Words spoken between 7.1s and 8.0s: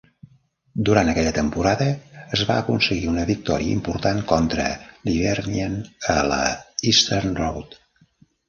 Road.